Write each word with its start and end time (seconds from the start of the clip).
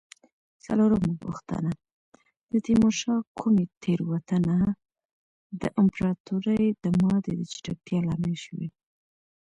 څلورمه 0.65 1.11
پوښتنه: 1.23 1.71
د 2.51 2.53
تیمورشاه 2.65 3.19
کومې 3.39 3.65
تېروتنه 3.81 4.57
د 5.61 5.63
امپراتورۍ 5.81 6.65
د 6.83 6.85
ماتې 7.01 7.33
د 7.39 7.41
چټکتیا 7.51 7.99
لامل 8.07 8.35
شوې؟ 8.45 8.67